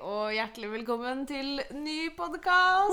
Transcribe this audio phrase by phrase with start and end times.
[0.00, 2.92] og hjertelig velkommen til ny podkast.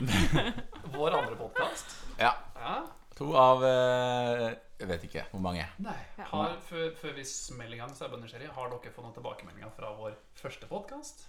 [0.94, 1.94] Vår andre podkast.
[2.20, 2.32] Ja.
[2.56, 2.76] Ja.
[3.18, 4.46] To av eh,
[4.80, 5.66] Jeg vet ikke hvor mange.
[5.84, 5.96] Nei.
[6.18, 6.26] Ja.
[6.32, 8.50] Har, før, før vi smeller i gang, så er jeg bare nysgjerrig.
[8.56, 11.26] Har dere fått noen tilbakemeldinger fra vår første podkast?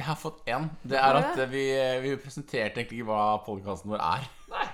[0.00, 0.70] Jeg har fått én.
[0.82, 1.64] Det er at eh, vi,
[2.06, 4.28] vi presenterte egentlig ikke hva podkasten vår er.
[4.52, 4.68] Nei.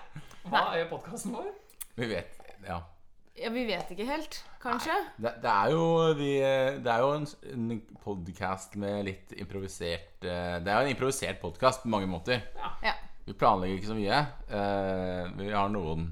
[0.47, 1.51] Hva er podkasten vår?
[1.97, 2.83] Vi vet Ja.
[3.37, 4.95] Ja, vi vet ikke helt, kanskje.
[5.21, 5.83] Det, det er jo
[6.17, 10.87] vi, eh, Det er jo en, en podkast med litt improvisert eh, Det er jo
[10.87, 12.41] en improvisert podkast på mange måter.
[12.83, 12.95] Ja.
[13.27, 14.23] Vi planlegger ikke så mye.
[14.49, 16.09] Eh, Vi har noen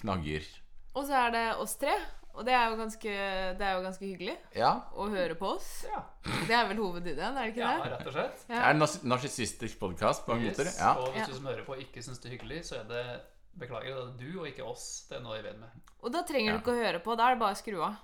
[0.00, 0.46] knagger.
[0.98, 1.94] Og så er det oss tre,
[2.34, 3.12] og det er jo ganske,
[3.58, 4.72] det er jo ganske hyggelig Ja.
[4.98, 5.68] å høre på oss.
[5.90, 6.02] Ja.
[6.48, 7.76] Det er vel hovedideen, er det ikke det?
[7.84, 8.42] ja, rett og slett.
[8.50, 8.82] Det er en
[9.14, 10.58] narsissistisk podkast på mange Yes.
[10.58, 10.72] måter.
[10.80, 10.92] Ja.
[10.98, 13.04] Og hvis du som hører på, ikke syns det er hyggelig, så er det
[13.58, 15.06] Beklager, det er du og ikke oss.
[15.08, 15.82] Det er noe jeg vet med.
[16.04, 16.56] Og da trenger Ja.
[16.56, 17.94] du ikke å høre på, da er det bare å skru av.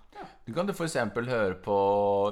[0.46, 0.94] Du kan f.eks.
[0.94, 1.78] høre på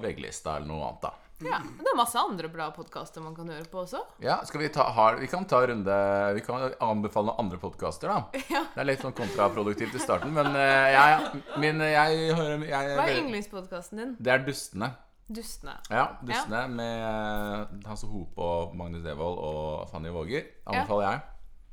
[0.02, 1.14] VG-lista eller noe annet, da.
[1.38, 4.00] Ja, men Det er masse andre bra podkaster man kan høre på også.
[4.24, 5.98] Ja, skal vi ta har, Vi kan ta en runde
[6.34, 8.40] Vi kan anbefale noen andre podkaster, da.
[8.50, 8.64] Ja.
[8.74, 13.06] Det er litt sånn kontraproduktivt i starten, men uh, jeg, min, jeg hører jeg, Hva
[13.06, 14.16] er yndlingspodkasten din?
[14.18, 14.90] Det er Dustene.
[15.28, 15.76] Dustene.
[15.92, 20.48] Ja, Dustene med Hans Hasse Hope og Magnus Devold og Fanny Våger.
[20.66, 21.26] Anbefaler jeg.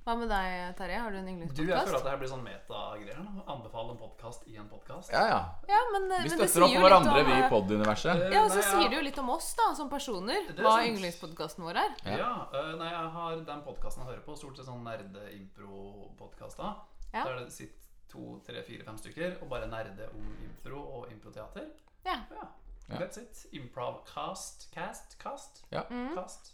[0.05, 0.97] Hva med deg, Terje?
[1.01, 3.21] Har du en Du, jeg føler at det her blir sånn metagreier.
[3.49, 5.09] Anbefale en podkast i en podkast.
[5.09, 5.39] Ja, ja.
[5.65, 8.21] Ja, men, Vi men støtter opp om hverandre, om, vi i eh, pod-universet.
[8.29, 8.73] Ja, og så Nei, ja.
[8.75, 10.51] sier det jo litt om oss da, som personer.
[10.53, 11.95] Er Hva yndlingspodkasten vår er.
[12.05, 12.19] Ja.
[12.21, 16.75] Ja, øh, nei, jeg har den podkasten jeg hører på, stort sett sånn nerde-impro-podkaster.
[17.07, 17.23] Ja.
[17.25, 21.71] Der det sitter to, tre, fire, fem stykker og bare nerde om impro og improteater.
[22.05, 22.19] Ja.
[22.29, 22.45] Ja.
[22.93, 23.47] That's it.
[23.57, 24.69] Improv-cast.
[24.69, 25.17] Cast?
[25.17, 25.65] Cast?
[25.73, 25.87] Ja.
[26.13, 26.53] Cast.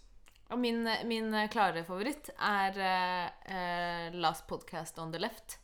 [0.51, 5.57] Og min, min eh, klare favoritt er eh, eh, Last Podcast on the Left.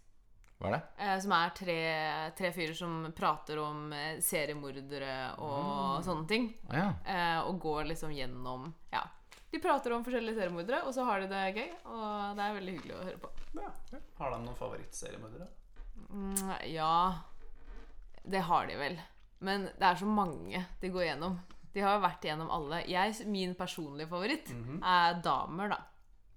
[0.57, 0.79] Hva er det?
[0.97, 1.81] Uh, som er tre,
[2.38, 3.91] tre fyrer som prater om
[4.25, 5.11] seriemordere
[5.45, 6.47] og sånne ting.
[6.71, 6.88] Ja.
[7.05, 9.03] Uh, og går liksom gjennom Ja.
[9.51, 11.69] De prater om forskjellige seriemordere, og så har de det gøy.
[11.88, 13.29] Og det er veldig hyggelig å høre på.
[13.59, 13.69] Ja.
[14.17, 15.47] Har de noen favorittseriemordere?
[16.07, 16.91] Mm, ja
[18.23, 18.97] Det har de vel.
[19.39, 21.38] Men det er så mange de går gjennom.
[21.77, 22.79] De har jo vært igjennom alle.
[22.89, 24.79] Jeg, min personlige favoritt Mhm.
[24.81, 25.77] er Damer, da.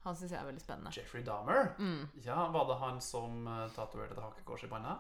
[0.05, 0.93] Han syns jeg er veldig spennende.
[0.97, 1.75] Jeffrey Dahmer?
[1.79, 2.09] Mm.
[2.25, 4.99] Ja, Var det han som uh, tatoverte et hakekors i panna?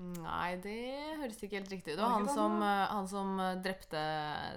[0.00, 0.76] Nei, det
[1.18, 1.98] høres ikke helt riktig ut.
[1.98, 4.02] Det Var var han som, eh, han som eh, drepte,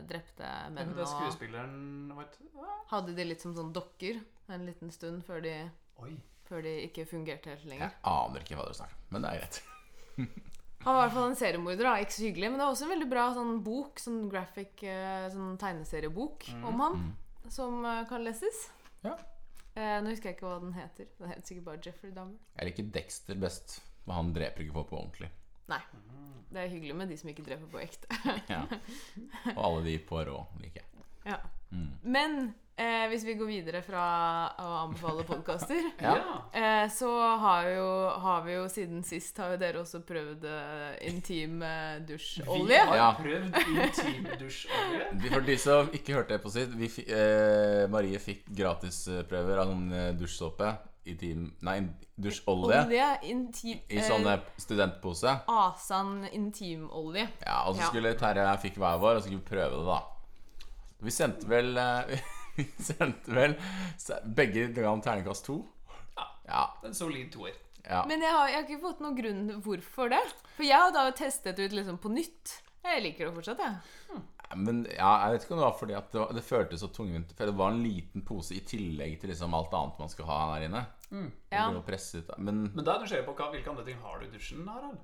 [0.07, 2.61] drepte menn Det er og skuespilleren vet du?
[2.93, 4.21] Hadde de litt som sånn dokker
[4.53, 5.55] en liten stund før de,
[6.47, 7.89] før de ikke fungerte helt lenger.
[7.89, 9.61] Jeg aner ikke hva dere snakker om, men det er greit.
[10.83, 11.93] Han var i hvert fall en seriemorder, da.
[12.03, 12.49] Ikke så hyggelig.
[12.51, 16.83] Men det var også en veldig bra sånn bok, sånn graphic eh, sånn tegneseriebok om
[16.83, 16.97] han,
[17.51, 18.65] som eh, kan leses.
[19.05, 19.15] Ja.
[19.73, 21.07] Eh, nå husker jeg ikke hva den heter.
[21.19, 22.37] Den heter sikkert bare Jeffrey Dahmer.
[22.59, 25.31] Jeg liker Dexter best, for han dreper ikke folk på ordentlig.
[25.71, 25.79] Nei.
[26.53, 28.19] Det er hyggelig med de som ikke dreper på ekte.
[28.53, 28.65] Ja.
[29.55, 30.89] Og alle de på rå liker jeg.
[31.25, 31.37] Ja.
[31.73, 31.87] Mm.
[32.03, 32.33] Men
[32.77, 34.03] eh, hvis vi går videre fra
[34.61, 36.13] å anbefale podkaster Ja.
[36.53, 37.09] Eh, så
[37.41, 37.87] har, jo,
[38.21, 42.95] har vi jo siden sist har jo dere også prøvd eh, intim eh, Vi har
[42.99, 43.09] Ja.
[43.17, 45.09] prøvd intim dusjolje.
[45.33, 49.73] For de som ikke hørte det på sitt vi, fi- eh, Marie fikk gratisprøver av
[49.73, 50.75] noen eh, dusjsåpe
[51.09, 51.79] intim Nei,
[52.15, 55.33] dusjolje Olje, intim, i sånn eh, studentpose.
[55.51, 57.25] Asan intimolje.
[57.43, 57.89] Ja, og så Ja.
[57.89, 59.97] skulle Terje og jeg fikk hver vår, og så skulle vi prøve det, da.
[61.03, 62.19] Vi sendte vel eh,
[62.57, 63.55] Vi sendte vel
[64.37, 65.59] Begge ga terningkast to.
[66.17, 66.27] Ja.
[66.47, 66.63] Ja.
[66.85, 67.55] En solid toer.
[67.87, 68.03] ja.
[68.07, 70.21] Men jeg har, jeg har ikke fått noen grunn hvorfor det.
[70.57, 72.59] For jeg har da testet ut liksom på nytt.
[72.83, 74.21] Jeg liker det fortsatt, jeg.
[74.53, 76.89] Men ja, jeg vet ikke om det var fordi at det, var, det føltes så
[76.93, 77.31] tungvint.
[77.33, 80.39] For det var en liten pose i tillegg til liksom alt annet man skal ha
[80.51, 80.83] her inne.
[81.49, 81.65] Ja.
[81.87, 82.29] Presset.
[82.37, 84.67] Men Men da er du nysgjerrig på hva, hvilke andre ting har du i dusjen,
[84.69, 84.99] Harald?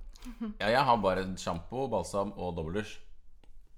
[0.60, 2.98] ja, jeg har bare sjampo, balsam og dobbeldusj.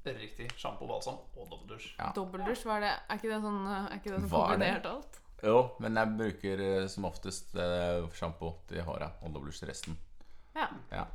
[0.03, 0.47] Det er Riktig.
[0.57, 1.91] Sjampo, balsam og dobbeldusj.
[1.99, 2.11] Ja.
[2.15, 2.93] Dobbeldusj, hva er det?
[3.09, 4.69] Er ikke det sånn, er ikke det sånn Hva er det?
[4.71, 5.19] kombinert alt?
[5.43, 9.97] Jo, men jeg bruker eh, som oftest eh, sjampo til håret og dobbeldusj til resten.
[10.57, 10.67] Ja.
[10.91, 11.05] Ja.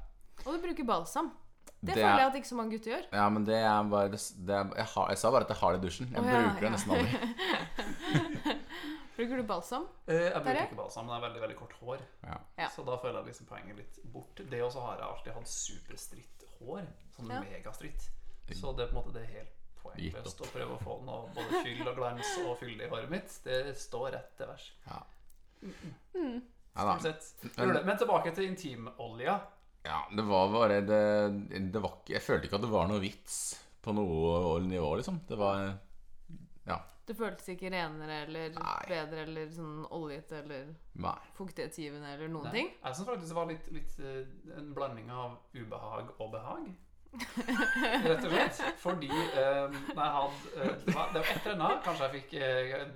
[0.45, 1.33] Og du bruker balsam.
[1.81, 3.05] Det, Det er- føler jeg at ikke så mange gutter gjør.
[3.13, 5.57] Ja, men det er bare det, det er, jeg, har, jeg sa bare at jeg
[5.61, 6.09] har det i dusjen.
[6.15, 6.75] Jeg Å, ja, bruker det ja.
[6.77, 8.57] nesten aldri.
[9.17, 9.87] Bruker du balsam?
[10.07, 10.65] Eh, jeg bruker Terje?
[10.69, 12.03] ikke balsam, men jeg har veldig veldig kort hår.
[12.27, 12.35] Ja.
[12.61, 12.67] Ja.
[12.75, 14.43] Så da føler jeg liksom poenget litt bort.
[14.51, 16.83] Det også har jeg alltid hatt superstritt hår.
[17.17, 17.41] Sånn Ja.
[17.41, 18.11] megastritt.
[18.55, 19.53] Så det er på en måte det er helt
[19.83, 23.41] poengløst å prøve å få noe både fyll og glans og fylde i håret mitt.
[23.45, 24.73] Det står rett til vers.
[24.87, 25.03] Ja.
[26.15, 26.43] Mm.
[26.77, 27.35] Ja, sett.
[27.57, 29.41] Men- Men tilbake til intimolja.
[29.85, 33.01] ja, det var bare det, det var ikke, Jeg følte ikke at det var noe
[33.01, 35.21] vits på noe nivå, liksom.
[35.29, 35.79] Det var
[36.67, 36.81] Ja.
[37.07, 38.85] Det føltes ikke renere eller Nei.
[38.89, 41.15] bedre eller sånn oljete eller Nei.
[41.35, 42.53] fuktighetsgivende eller noen Nei.
[42.53, 42.71] ting.
[42.85, 46.75] Jeg syns faktisk det var litt, litt eh, en blanding av ubehag og behag.
[48.07, 48.63] Rett og slett.
[48.83, 52.89] Fordi um, Nei, han uh, det, var, et eller annet Kanskje jeg fikk uh,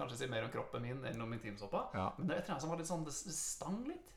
[0.00, 1.84] Kanskje si mer om kroppen min enn om intimsåpa.
[1.94, 2.08] Ja.
[2.16, 4.10] Men det var et eller annet som var litt sånn Det stang litt.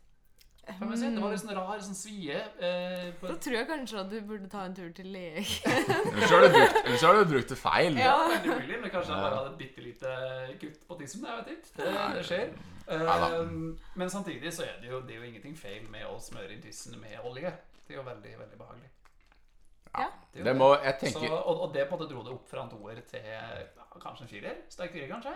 [0.66, 1.10] Kan man si.
[1.12, 2.38] Det var litt sånn rar sånn svie.
[2.64, 5.44] Eh, på, Da tror jeg kanskje at du burde ta en tur til legen.
[5.68, 8.00] Eller så har du brukt, har du brukt det feil.
[8.00, 8.14] Ja.
[8.32, 10.16] Veldig mulig, men kanskje jeg bare hadde et bitte lite
[10.62, 11.28] kutt på tissen.
[11.28, 11.74] Jeg vet ikke.
[11.82, 12.56] Det, det skjer.
[12.96, 13.54] Eh,
[14.00, 16.64] men samtidig så er det jo, det er jo ingenting feil med å smøre inn
[16.64, 17.52] tissen med olje.
[17.84, 18.94] Det er jo veldig, veldig behagelig.
[19.94, 20.10] Ja.
[20.34, 22.64] Det må Jeg tenker Så, og, og det på en måte dro det opp fra
[22.66, 23.42] en toer til ja,
[24.02, 24.62] kanskje en firer.
[24.74, 25.34] Sterk firer, kanskje.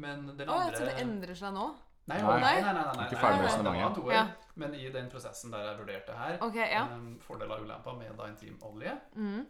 [0.00, 1.64] Men den Å, andre så det endrer seg nå?
[2.10, 2.22] Nei, Nei.
[2.26, 2.60] nei, nei.
[2.62, 4.14] nei, nei, nei, Ikke ferdig med.
[4.14, 4.22] Ja.
[4.58, 6.84] Men i den prosessen der jeg vurderte her, okay, ja.
[6.90, 9.44] um, fordeler og ulemper med da intimolje Mm.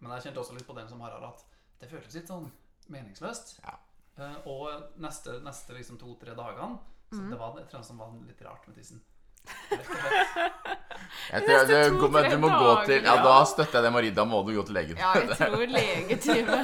[0.00, 1.44] Men jeg kjente også litt på den som Harald at
[1.82, 2.48] det føltes litt sånn
[2.90, 3.60] meningsløst.
[3.62, 3.76] Ja.
[4.18, 6.78] Eh, og neste, neste liksom to-tre dagene
[7.10, 7.30] så Mm.
[7.30, 9.00] det var et eller annet som var litt rart med tissen.
[11.30, 13.92] Jeg tror, det, to, men tre du må gå til Ja, da støtter jeg det,
[13.94, 14.14] Marie.
[14.14, 14.98] Da må du gå til legen.
[14.98, 16.56] Ja, jeg tror legetime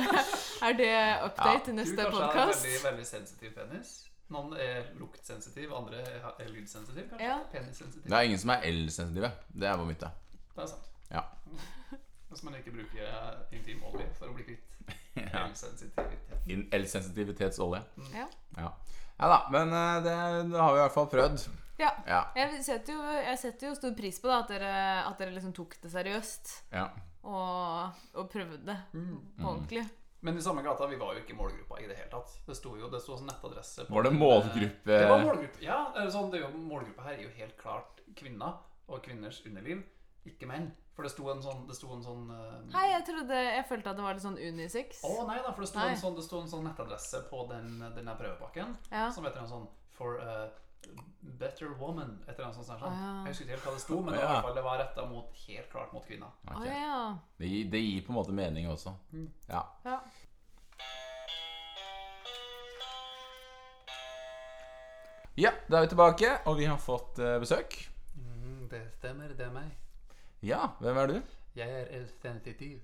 [0.67, 0.91] Er det
[1.29, 2.65] update i Du neste kanskje har en podkast?
[2.67, 3.93] veldig, veldig sensitiv penis.
[4.35, 7.27] Noen er luktsensitiv, andre er er lydsensitiv, kanskje.
[7.29, 7.37] Ja.
[7.53, 8.09] Penissensitiv.
[8.11, 9.31] Det er ingen som er L-sensitive.
[9.55, 10.09] Det er vår myte.
[10.57, 10.89] Det er sant.
[11.13, 11.23] Ja.
[12.33, 14.65] Hvis man ikke bruker intimolje for å bli kvitt
[15.35, 15.45] Ja.
[15.55, 16.35] sensitivitet.
[16.51, 17.85] In- L-sensitivitetsolje.
[18.15, 18.27] Ja.
[18.59, 18.73] Ja.
[19.21, 20.17] ja da, men eh, det,
[20.51, 21.47] det har vi i hvert fall prøvd.
[21.79, 21.91] Ja.
[22.07, 22.21] Ja.
[22.37, 24.73] Jeg setter, jo, jeg setter jo stor pris på da, at, dere,
[25.07, 26.87] at dere liksom tok det seriøst ja.
[27.27, 29.21] og, og prøvde det Mm.
[29.41, 29.85] på ordentlig.
[30.27, 32.33] Men i samme gata, vi var jo ikke i målgruppa i det hele tatt.
[32.47, 35.61] Det sto jo det sto sånn nettadresse på Var det målgruppe eh, Det var målgruppe,
[35.63, 35.77] ja.
[35.95, 38.57] eller Sånn, det er jo, målgruppa her er jo helt klart kvinner
[38.89, 39.85] og kvinners underliv,
[40.27, 40.71] ikke menn.
[40.97, 42.59] For det sto en sånn, det sto en sånn uh...
[42.73, 45.03] Hei, jeg trodde Jeg følte at det var litt sånn unisex.
[45.05, 45.91] Å nei da, for det sto, Nei.
[45.93, 49.11] en sånn, det sto en sånn nettadresse på den, den der prøvepakken Ja.
[49.13, 49.67] som heter en sånn
[49.99, 50.47] For a
[51.39, 52.25] better woman.
[52.29, 52.67] Et eller annet sånt.
[52.67, 52.83] sånt.
[52.83, 53.15] Ah, ja.
[53.25, 54.29] Jeg husker ikke helt hva det sto, men ah, i ja.
[54.31, 56.33] hvert fall, det var retta mot, helt klart mot kvinner.
[56.47, 56.71] Okay.
[56.71, 57.19] Ah, ja.
[57.39, 58.95] det, gir, det gir på en måte mening også.
[59.13, 59.29] Mm.
[59.49, 59.63] Ja.
[59.85, 60.01] ja.
[65.37, 67.81] ja, da er vi tilbake, og vi har fått uh, besøk.
[68.17, 69.73] Mm, det stemmer, det er meg.
[70.45, 71.17] Ja, hvem er du?
[71.57, 72.81] Jeg er L-sensitiv.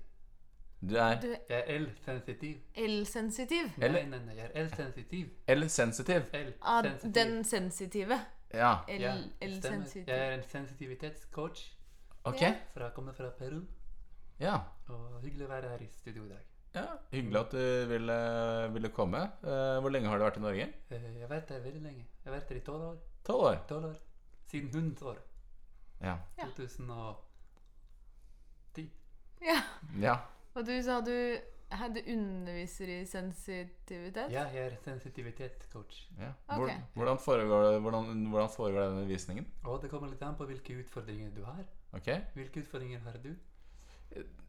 [0.89, 2.57] Du er Du Jeg er L-sensitiv.
[2.75, 3.63] er L-sensitiv.
[3.77, 5.27] Nei, Eller- nei, nei, jeg er L-sensitiv.
[5.47, 6.21] L-sensitiv.
[6.61, 7.13] Ah, L-sensitiv.
[7.13, 8.19] den sensitive.
[8.53, 9.23] Ja, L- stemmer.
[9.41, 10.07] L-sensitiv.
[10.07, 11.71] Jeg er en sensitivitetscoach
[12.25, 12.41] ok.
[12.41, 12.53] Ja.
[12.73, 13.61] fra, kommer fra Peru.
[14.39, 14.57] Ja.
[14.89, 16.39] Og hyggelig å være her i studio i dag.
[16.75, 16.85] ja.
[17.11, 19.17] Hyggelig at du ville, ville komme.
[19.43, 20.73] Eh, hvor lenge har du vært i Norge?
[20.91, 22.05] Eh, Jeg har vært her veldig lenge.
[22.25, 22.97] Jeg har vært her i tolv år.
[23.23, 23.55] Tolv år.
[23.67, 23.95] 12 år.
[24.47, 25.17] Siden hundens år.
[26.01, 26.17] Ja.
[26.37, 26.45] Ja.
[26.57, 28.89] 2010.
[29.41, 29.61] Ja.
[29.99, 30.17] ja.
[30.53, 31.15] Og du sa du,
[31.73, 34.31] hadde underviser i sensitivitet?
[34.31, 36.09] Ja, jeg er sensitivitetscoach.
[36.19, 36.31] ja.
[36.47, 36.69] Ok.
[36.93, 39.47] Hvordan, foregår, hvordan, hvordan foregår denne undervisningen?
[39.63, 41.63] Og det kommer litt an på hvilke utfordringer du har.
[41.93, 42.21] Okay.
[42.33, 43.33] Hvilke utfordringer har du?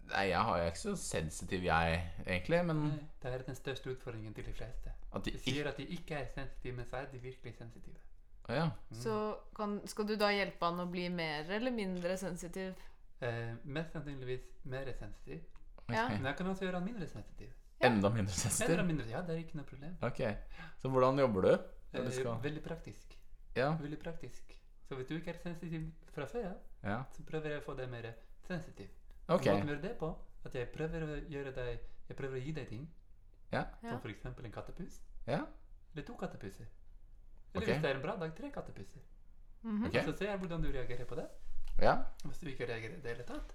[0.04, 2.64] Nei, jeg har jeg er ikke så sensitiv, jeg, egentlig.
[2.66, 4.92] Men Nei, det er den største utfordringen til de fleste.
[5.14, 7.96] at de De sier at de ikke er sensitive, men så er de virkelig sensitive.
[8.48, 8.66] Å ja.
[8.92, 9.14] Så
[9.56, 12.74] kan, skal du da hjelpe han å bli mer eller mindre sensitiv?
[13.24, 15.40] Eh, mest sannsynligvis mer sensitiv.
[15.92, 16.08] Ja.
[16.08, 17.52] Men jeg kan også gjøre han mindre sensitiv.
[17.80, 18.84] Enda mindre Enda sensitiv?
[18.86, 19.96] mindre, ja, det er ikke noe problem.
[20.02, 20.20] Ok.
[20.80, 21.52] Så hvordan jobber du?
[21.92, 23.18] Eh, du skal veldig praktisk.
[23.56, 23.74] Ja.
[23.80, 24.54] Veldig praktisk.
[24.88, 26.52] Så hvis du ikke er sensitiv fra før
[26.82, 27.02] ja.
[27.16, 28.10] så prøver jeg å få deg mer
[28.46, 28.88] sensitiv.
[29.28, 29.46] Ok.
[29.46, 30.10] Måten å gjøre det på,
[30.44, 32.88] at jeg prøver å gjøre deg Jeg prøver å gi deg ting,
[33.52, 33.62] Ja.
[33.80, 34.24] Som f.eks.
[34.26, 35.46] en kattepus, Ja.
[35.94, 36.66] eller to kattepuser.
[37.54, 37.72] Eller okay.
[37.72, 39.00] hvis det er en bra dag, tre kattepuser.
[39.62, 39.86] Mhm.
[39.86, 39.96] Ok.
[40.04, 41.28] Så ser jeg hvordan du reagerer på det.
[41.80, 41.96] Ja.
[42.24, 43.54] Hvis du ikke reagerer i det hele tatt,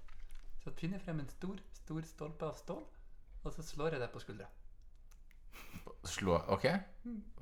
[0.69, 2.83] så finner jeg frem en stor, stor stolpe av stål,
[3.43, 4.47] og så slår jeg deg på skuldra.
[6.05, 6.65] Slå Ok.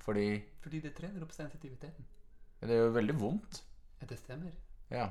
[0.02, 0.28] Fordi
[0.64, 2.06] Fordi det trener opp sensitiviteten.
[2.62, 3.64] det er jo veldig vondt.
[4.02, 4.52] Ja, det stemmer.
[4.90, 5.10] Ja.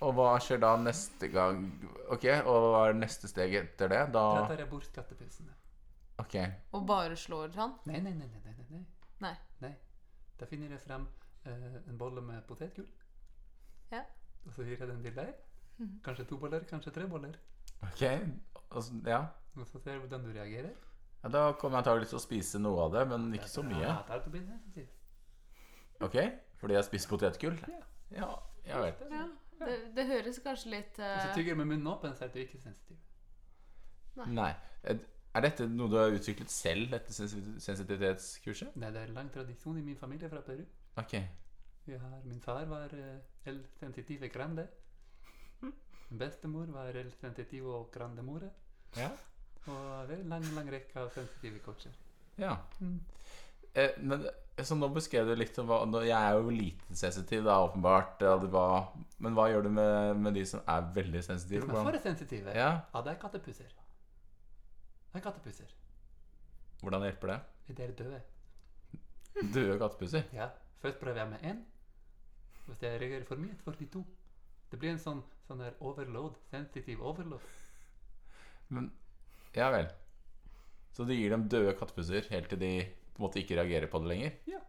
[0.00, 1.66] Og hva skjer da neste gang?
[2.12, 4.02] Ok, og hva er neste steg etter det?
[4.14, 5.52] Da Da tar jeg bort kattepusene.
[6.18, 6.36] Ok.
[6.72, 7.74] Og bare slår han?
[7.86, 8.84] Nei, nei, nei, nei, nei, nei, nei.
[9.20, 9.34] Nei.
[9.60, 9.74] nei.
[10.38, 11.06] Da finner jeg frem
[11.46, 12.88] eh, en bolle med potetgull,
[13.90, 14.04] Ja.
[14.46, 15.34] og så gir jeg den til deg.
[15.78, 16.00] Mhm.
[16.04, 17.38] Kanskje to boller, kanskje tre boller.
[17.82, 18.02] Ok.
[18.70, 19.24] altså, ja.
[19.56, 20.70] Og så ser jeg hvordan du reagerer.
[21.22, 21.28] ja.
[21.28, 23.94] Da kommer jeg antakelig til å spise noe av det, men ikke så mye.
[26.00, 26.16] Ok?
[26.60, 27.58] Fordi jeg spiser potetgull?
[27.68, 27.80] Ja.
[28.10, 28.28] Ja,
[28.66, 29.02] jeg vet.
[29.10, 29.26] Ja.
[29.58, 32.38] Det, det høres kanskje litt Hvis du eh, tygger med munnen åpen, så er du
[32.42, 32.98] ikke sensitiv.
[34.26, 34.50] Nei.
[35.34, 38.76] Er dette noe du har utviklet selv, dette sensitivitetskurset?
[38.78, 40.62] Nei, det er en lang tradisjon i min familie fra Peru.
[41.00, 41.16] Ok.
[41.86, 43.16] Vi har, min far var uh,
[43.50, 44.68] el sensitive grande.
[46.18, 48.50] Bestemor var el sensitiv og grandemore.
[48.96, 49.10] Ja.
[49.66, 51.92] Og det er en lang, lang rekke av sensitive coacher.
[52.38, 52.56] ja.
[53.74, 54.26] eh, men
[54.62, 58.20] så nå beskrev du litt om hva nå, Jeg er jo lite sensitiv, da, åpenbart.
[58.22, 61.66] Ja, det var, men hva gjør du med, med de som er veldig De sensitive?
[61.66, 63.72] som er for sensitive, ja, ja, det er kattepuser.
[65.10, 65.74] Det er kattepuser.
[66.82, 67.40] hvordan hjelper det?
[67.76, 68.20] De er døde.
[69.54, 70.22] Døde kattepuser?
[70.32, 70.48] Ja.
[70.84, 71.64] Først prøver jeg med én.
[72.66, 74.04] Hvis jeg reagerer for mye, får de to.
[74.70, 76.36] Det blir en sånn, sånn der overload.
[76.50, 77.44] Sensitiv overload.
[78.72, 78.90] Men
[79.54, 79.88] Ja vel.
[80.94, 82.70] Så du gir dem døde kattepuser helt til de
[83.14, 84.36] på en måte ikke reagerer på det lenger?
[84.50, 84.60] Ja.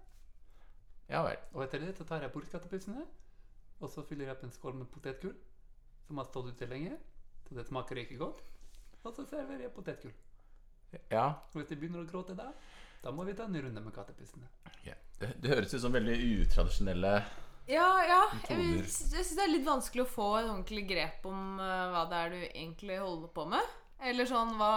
[1.10, 1.38] Ja vel.
[1.54, 3.06] Og etter det så tar jeg bort kattepusene,
[3.80, 5.36] og så fyller jeg opp en skål med potetgull
[6.08, 6.98] som har stått ute lenge,
[7.48, 8.42] så det smaker ikke godt.
[9.04, 10.14] Og så serverer jeg potetgull.
[11.12, 11.26] Ja.
[11.54, 12.52] Og hvis de begynner å gråte da,
[13.04, 14.50] da må vi ta en runde med kattepusene.
[14.86, 14.98] ja.
[15.16, 17.12] Det, det høres ut som veldig utradisjonelle
[17.68, 18.22] Ja, ja.
[18.50, 18.84] Jeg, Metoder.
[18.86, 22.20] jeg syns det er litt vanskelig å få et ordentlig grep om uh, hva det
[22.20, 23.72] er du egentlig holder på med.
[24.06, 24.74] Eller sånn hva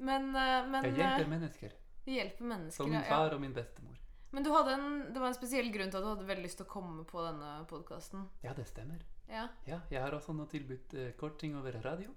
[0.00, 1.76] Men, uh, men Jeg hjelper eh, mennesker.
[2.04, 2.76] Du hjelper mennesker.
[2.82, 3.36] Som min far ja.
[3.36, 3.96] og min bestemor.
[4.30, 6.60] Men du hadde en, det var en spesiell grunn til at du hadde veldig lyst
[6.60, 8.28] til å komme på denne podkasten.
[8.44, 9.00] Ja, det stemmer.
[9.30, 9.48] Ja.
[9.66, 12.14] Ja, jeg har også nå tilbudt uh, korting over radio.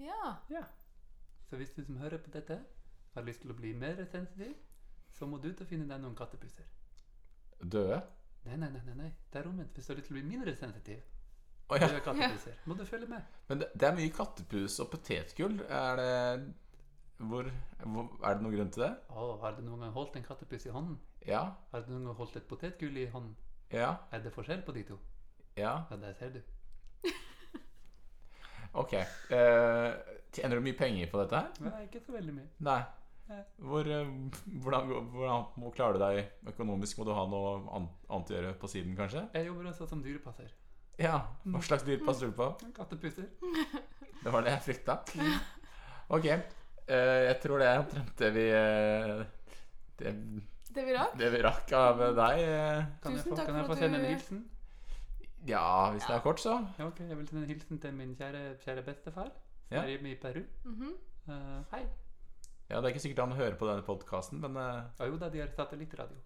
[0.00, 0.36] ja.
[0.52, 0.64] Ja.
[1.50, 2.62] Så hvis du som hører på dette,
[3.12, 4.54] har lyst til å bli mer sensitiv,
[5.12, 6.64] så må du til å finne deg noen kattepuser.
[7.60, 7.98] døde.
[8.44, 9.74] Nei, nei, nei, nei, det er omvendt.
[9.76, 11.02] Hvis du har lyst til å bli mindre sensitiv,
[11.70, 11.88] Å ja.
[12.04, 13.22] kattepuser, må du følge med.
[13.48, 15.60] Men det, det er mye kattepus og potetgull.
[15.70, 16.10] Er det
[17.22, 17.46] hvor,
[17.84, 18.90] hvor Er det noen grunn til det?
[19.14, 20.98] Oh, har du noen gang holdt en kattepus i hånden?
[21.26, 21.44] Ja.
[21.70, 23.36] Har du noen gang holdt et potetgull i hånden?
[23.72, 23.92] Ja.
[24.12, 24.98] Er det forskjell på de to?
[25.56, 25.76] Ja.
[25.90, 26.42] Ja, der ser du.
[28.72, 28.94] Ok.
[29.28, 29.92] Uh,
[30.32, 31.48] tjener du mye penger på dette her?
[31.60, 32.46] Nei, ikke så veldig mye.
[32.64, 32.78] Nei.
[33.56, 34.08] Hvor, eh,
[34.62, 36.98] hvordan, hvordan klarer du deg økonomisk?
[36.98, 39.24] Må du ha noe annet å gjøre på siden, kanskje?
[39.34, 40.50] Jeg jobber også som dyrepasser.
[41.00, 41.20] Ja.
[41.48, 42.50] Hva slags dyr passer du på?
[42.76, 43.28] Kattepuser.
[44.22, 44.98] Det var det jeg frykta.
[46.12, 46.26] Ok.
[46.28, 49.22] Eh, jeg tror det er omtrent det vi eh,
[50.02, 50.12] det,
[50.74, 51.14] Det vi rakk.
[51.18, 52.42] det vi rakk av deg.
[53.02, 54.04] Kan Tusen jeg få, takk kan jeg få sende du...
[54.04, 54.42] en hilsen?
[55.48, 56.58] Ja, hvis det er kort, så.
[56.78, 57.00] Ja, ok.
[57.08, 59.82] Jeg vil sende en hilsen til min kjære, kjære bestefar, som Ja.
[59.82, 60.44] er hjemme i Peru.
[60.64, 61.32] Mm -hmm.
[61.32, 61.82] uh, hei.
[62.72, 65.28] Ja, Det er ikke sikkert han hører på denne podkasten, men eh, Ja, jo da,
[65.32, 66.16] de har satellittradio.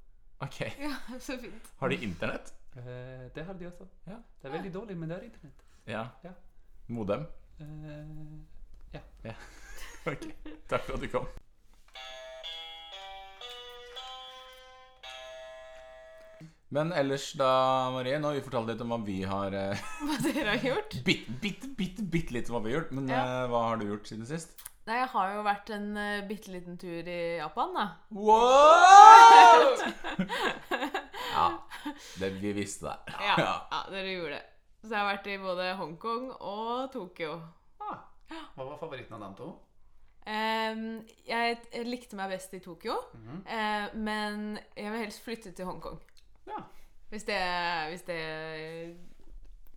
[0.46, 0.60] ok.
[0.86, 1.72] Ja, så fint.
[1.80, 2.52] Har de internett?
[2.76, 3.86] Eh, det har de også.
[4.06, 4.18] Ja.
[4.42, 5.64] Det er veldig dårlig, men det har internett.
[5.86, 6.04] Ja.
[6.24, 6.32] Ja.
[6.88, 7.26] Modem?
[7.60, 9.34] Eh,
[10.06, 10.22] Ok.
[10.70, 11.26] Takk for at du kom.
[16.74, 17.48] Men ellers da,
[17.94, 20.96] Marie, nå har vi fortalt litt om hva vi har eh, Hva dere har gjort?
[21.06, 22.90] Bitte, bitte, bitte, bitte litt om hva vi har gjort.
[22.98, 23.20] Men Ja.
[23.22, 24.56] eh, hva har du gjort siden sist?
[24.86, 27.86] Nei, jeg har jo vært en uh, bitte liten tur i Japan, da.
[28.14, 29.72] Wow!
[31.34, 31.46] ja,
[32.20, 33.16] det, vi visste det.
[33.26, 34.44] Ja, ja, dere gjorde det.
[34.84, 37.32] Så jeg har vært i både Hongkong og Tokyo.
[37.82, 37.98] ah,
[38.54, 39.48] hva var favoritten av dem to?
[40.26, 40.86] Um,
[41.26, 43.42] jeg, jeg likte meg best i Tokyo, mm -hmm.
[43.42, 45.98] uh, men jeg vil helst flytte til Hongkong.
[46.46, 46.62] Ja.
[47.08, 47.42] Hvis det,
[47.88, 48.20] hvis det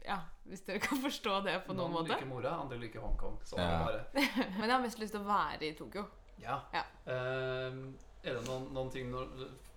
[0.05, 0.17] Ja,
[0.49, 2.13] hvis dere kan forstå det på noen, Noen måte.
[2.13, 3.39] liker mora, andre liker Hongkong.
[3.47, 3.85] Sånn Ja.
[4.59, 6.05] Men jeg har mest lyst til å være i Tokyo.
[6.41, 6.59] Ja.
[6.73, 6.83] Ja.
[7.05, 7.91] Uh,
[8.23, 9.29] er det noen, noen ting når,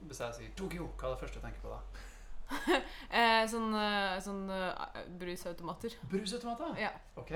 [0.09, 1.83] Hvis jeg sier Tokyo, hva er det første du tenker på da?
[3.13, 5.95] Eh, sånn eh, sånn eh, brusautomater.
[6.09, 6.75] Brusautomater?
[6.81, 6.91] Ja.
[7.21, 7.33] Ok.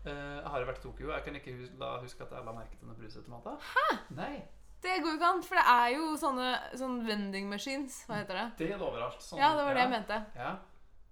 [0.00, 1.10] Uh, jeg har vært i Tokyo.
[1.12, 1.70] Jeg kan ikke hus
[2.06, 3.56] huske at jeg la merke til noen brusautomater.
[3.74, 3.86] Hæ?
[4.16, 4.34] Nei,
[4.80, 7.98] Det går jo ikke an, for det er jo sånne sånn vending machines.
[8.08, 8.46] Hva heter det?
[8.62, 9.20] det er overalt.
[9.20, 10.20] Sånn, Ja, det var det jeg mente.
[10.40, 10.54] Ja,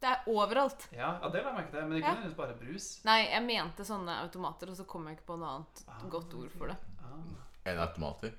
[0.00, 0.88] Det er overalt.
[0.92, 1.86] ja, ja det la jeg merke til.
[1.88, 2.14] Men ikke Ja.
[2.14, 3.04] nødvendigvis bare brus.
[3.04, 6.34] Nei, jeg mente sånne automater, og så kom jeg ikke på noe annet Ah, godt
[6.34, 8.32] ord for det Ah, En automater.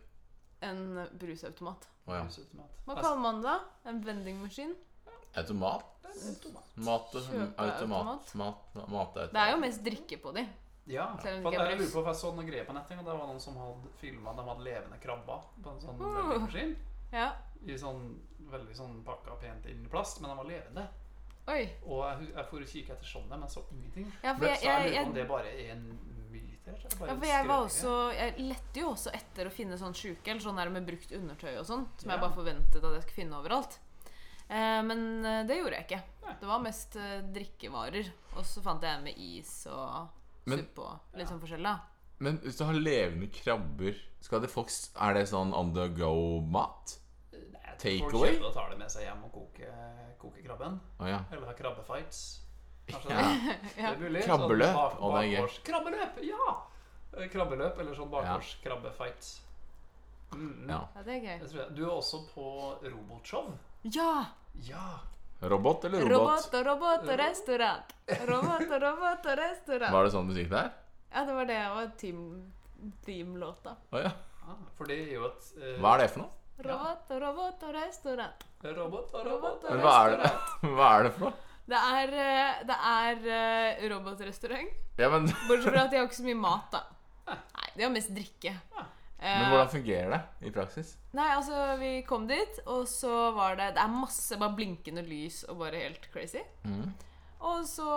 [0.62, 1.88] En brusautomat.
[2.08, 2.24] Oh, ja.
[2.24, 2.70] brusautomat.
[2.86, 3.44] Hva Altså, kaller man det?
[3.44, 3.60] da?
[3.90, 4.76] En vendingmaskin?
[5.36, 5.84] Automat?
[6.04, 6.76] det en automat.
[6.76, 7.14] Mat,
[7.60, 8.90] automat.
[8.90, 9.14] Mat.
[9.14, 10.48] Det er jo mest drikke på de.
[10.88, 12.98] Ja, Selv om for det jeg lurer på, for jeg så noen greier på nettet,
[12.98, 16.16] og det var noen som hadde filma de hadde levende krabber på en sånn Uh.
[16.16, 16.76] vendingmaskin.
[17.14, 17.28] Ja.
[17.68, 20.88] I sånn, veldig sånn pakka pent inn i plast, men de var levende.
[21.50, 21.64] Oi.
[21.90, 24.08] Og jeg, jeg for å kikke etter sånne, men så ingenting.
[24.24, 25.86] Ja, for jeg, jeg jeg, lurer på om det bare er en
[26.70, 30.44] ja, for jeg var også Jeg lette jo også etter å finne sånn sjuke, eller
[30.44, 32.16] sånn der med brukt undertøy og sånn, som Ja.
[32.16, 33.80] jeg bare forventet at jeg skulle finne overalt.
[34.50, 36.02] Eh, men eh, det gjorde jeg ikke.
[36.28, 36.36] Nei.
[36.42, 38.12] Det var mest eh, drikkevarer.
[38.38, 40.10] Og så fant jeg en med is og
[40.46, 41.32] Men- suppe og litt Ja.
[41.34, 41.80] sånn forskjellig.
[42.20, 46.99] Men hvis du har levende krabber skal det folk, Er det sånn on the go-mat?
[47.80, 48.34] Nei, jeg tror Take folk away?
[48.36, 49.74] kjøper og tar det med seg hjem og koker,
[50.20, 50.80] koker krabben.
[51.00, 51.20] Oh, ja.
[51.32, 52.22] Eller har krabbefights.
[52.90, 53.22] Kanskje ja.
[53.22, 53.58] det?
[53.86, 54.24] Er mulig.
[54.26, 55.60] Krabbeløp, Sånn bak, og det er gøy.
[55.70, 56.48] Krabbeløp, ja!
[57.18, 59.30] Eh, Krabbeløp eller sånn bakgårds krabbefights.
[60.34, 60.82] Mm, ja.
[60.96, 61.38] Ja, det er gøy.
[61.40, 61.70] Jeg.
[61.78, 62.46] Du er også på
[62.84, 63.54] robotshow.
[63.88, 64.12] Ja!
[64.68, 64.88] Ja.
[65.42, 66.20] Robot eller robot?
[66.20, 67.94] Robot og robot og restaurant.
[68.28, 69.94] Robot og robot og restaurant.
[69.96, 70.74] Var det sånn musikk der?
[71.14, 71.60] Ja, det var det.
[71.70, 72.52] Og var team-
[73.06, 73.78] theme-låta.
[73.92, 74.12] oh, ja.
[74.50, 76.36] Ah, for det er jo et uh, Hva er det for noe?
[76.60, 78.46] Robot og robot og restaurant.
[78.64, 80.32] Robot og Robot og Men hva er det,
[80.76, 81.46] hva er det for noe?
[81.70, 84.72] Det er, eh, det er eh, robotrestaurant.
[84.98, 86.82] Ja, men, Bortsett fra at de har ikke så mye mat, da.
[87.30, 88.56] Nei, de har mest drikke.
[89.20, 90.96] Eh, men hvordan fungerer det i praksis?
[91.14, 95.44] Nei, altså, vi kom dit, og så var det Det er masse bare blinkende lys
[95.48, 96.42] og bare helt crazy.
[96.66, 96.90] Mm.
[97.50, 97.92] Og så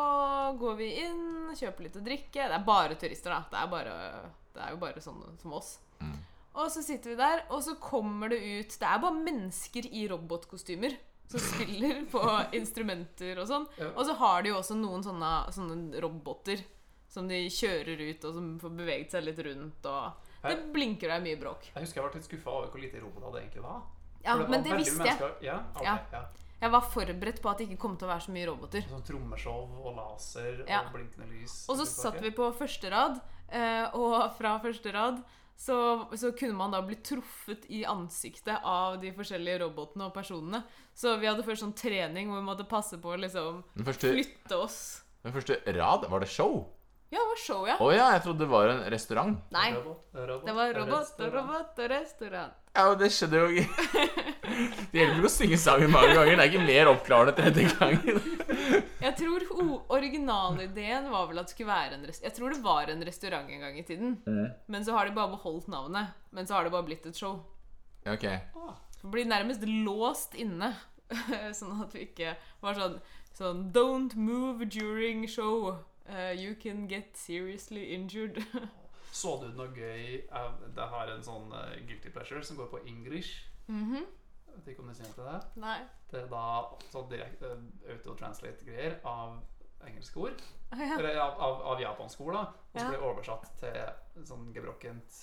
[0.61, 1.25] går vi inn,
[1.59, 2.45] kjøper litt å drikke.
[2.45, 3.41] Det er bare turister, da.
[3.51, 3.97] Det er, bare,
[4.53, 5.79] det er jo bare sånne som oss.
[6.03, 6.19] Mm.
[6.55, 10.03] Og så sitter vi der, og så kommer det ut Det er bare mennesker i
[10.11, 10.99] robotkostymer
[11.33, 12.21] som spiller på
[12.59, 13.65] instrumenter og sånn.
[13.81, 13.89] Ja.
[13.97, 16.61] Og så har de jo også noen sånne, sånne roboter
[17.13, 19.89] som de kjører ut, og som får beveget seg litt rundt.
[19.89, 21.71] Og det blinker og er mye bråk.
[21.75, 23.83] Jeg husker jeg var litt skuffa over hvor lite roboter det egentlig var.
[24.23, 25.35] Ja, det var men det visste jeg.
[25.49, 25.99] Ja, Okay, Ja.
[26.13, 26.23] ja.
[26.63, 28.85] Jeg var forberedt på at det ikke kom til å være så mye roboter.
[28.87, 31.65] Sånn trommeshow og laser og blinkende lys.
[31.67, 33.17] Og så satt vi på første rad,
[33.51, 35.19] eh, og fra første rad
[35.57, 35.77] så,
[36.19, 40.63] så kunne man da bli truffet i ansiktet av de forskjellige robotene og personene.
[40.95, 44.59] Så vi hadde først sånn trening hvor vi måtte passe på å liksom første, flytte
[44.59, 44.79] oss.
[45.23, 46.65] den første rad, var det show?
[47.13, 47.77] Ja, det var show, ja.
[47.77, 49.39] Å ja, jeg trodde det var en restaurant.
[49.53, 51.35] Nei, Robot, robot, det var robot og restaurant.
[51.37, 52.62] robot og restaurant.
[52.73, 54.05] Ja, men det skjedde jo ikke
[54.93, 56.39] Det hjelper ikke å synge sangen mange ganger.
[56.39, 58.21] Det er ikke mer oppklarende tredje gangen.
[59.03, 59.45] Jeg tror
[59.93, 63.53] originalideen var vel at det skulle være en restaurant Jeg tror det var en restaurant
[63.53, 64.15] en gang i tiden.
[64.67, 66.13] Men så har de bare beholdt navnet.
[66.33, 67.43] Men så har det bare blitt et show.
[68.09, 68.25] Ok.
[68.57, 70.73] Ah, blir nærmest låst inne.
[71.59, 73.01] sånn at vi ikke var sånn
[73.33, 75.79] Sånn Don't move during show.
[76.05, 78.45] Uh, you can get seriously injured.
[79.13, 82.81] Så du noe gøy av Det har en sånn eh, guilty pleasure som går på
[82.89, 83.43] English.
[83.69, 84.07] Mhm.
[84.53, 85.61] Jeg vet ikke om du kjenner til det?
[85.63, 85.79] Nei.
[86.11, 86.47] Det er da
[86.93, 87.51] sånn direkte
[87.95, 89.39] autotranslate-greier av
[89.89, 90.43] engelske ord.
[90.73, 90.99] Ah, ja.
[90.99, 92.43] Eller av, av, av japanske ord, da.
[92.73, 92.89] Og så Ja.
[92.91, 95.19] blir det oversatt til sånn gebrokkent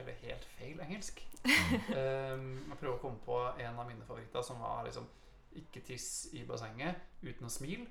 [0.00, 1.20] eller helt feil engelsk.
[1.44, 5.06] um, jeg prøver å komme på en av mine favoritter som var liksom
[5.56, 7.86] Ikke tiss i bassenget uten å smile.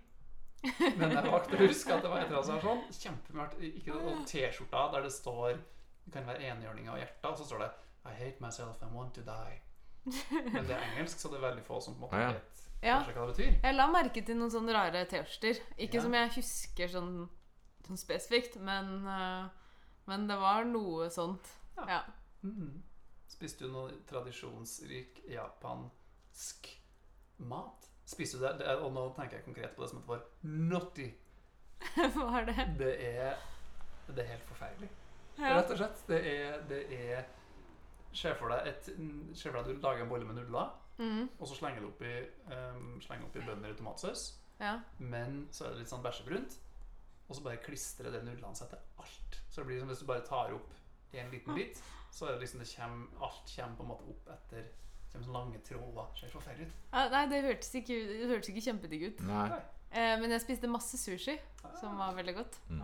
[1.00, 3.62] Men jeg valgte å huske at det var et eller annet sånn kjempemørkt.
[3.63, 5.53] Ikke noe T-skjorta der det står
[6.05, 7.70] Det kan være enhjørninger og hjerter, og så står det
[8.10, 9.60] I hate myself and want to die.
[10.51, 12.33] Men det er engelsk, så det er veldig få som på en måte ja, ja.
[12.33, 12.98] vet Ja.
[13.14, 13.57] hva det betyr.
[13.64, 15.60] Jeg la merke til noen sånne rare T-skjorter.
[15.77, 16.03] Ikke Ja.
[16.07, 17.14] som jeg husker sånn,
[17.88, 19.50] sånn spesifikt, men, uh,
[20.07, 21.51] men det var noe sånt.
[21.77, 21.86] Ja.
[21.88, 22.01] Ja.
[22.44, 22.81] Mhm.
[23.29, 26.72] Spiste du noe tradisjonsrik japansk
[27.38, 27.89] mat?
[28.09, 28.55] Spiste du det?
[28.61, 31.09] det er, og nå tenker jeg konkret på det som heter for noti.
[32.15, 32.65] Hva er det?
[32.79, 33.43] Det er,
[34.09, 34.89] det er helt forferdelig.
[35.37, 35.51] Ja.
[35.59, 36.01] Rett og slett.
[36.09, 37.27] Det er, det er
[38.09, 41.27] Se for deg for deg at du lager en bolle med nudler, mm.
[41.37, 42.09] og så slenger du oppi,
[42.50, 44.24] um, slenger oppi bønner i tomatsaus.
[44.57, 44.79] ja.
[44.98, 46.57] Men så er det litt sånn bæsjebrunt.
[47.29, 49.37] Og så bare klistrer det nudlene seg til alt.
[49.45, 50.74] Så det blir som hvis du bare tar opp
[51.13, 51.77] en liten bit,
[52.09, 54.72] så er det liksom det kommer, alt kommer på en måte opp etter
[55.11, 56.09] det sånne lange tråder.
[56.19, 56.74] Ser forferdelig ut.
[56.93, 59.22] Ja, Nei, det hørtes ikke, det hørtes ikke kjempedigg ut.
[59.27, 59.50] Nei.
[59.91, 61.37] Eh, men jeg spiste masse sushi,
[61.79, 62.59] som var veldig godt.
[62.69, 62.83] Mm.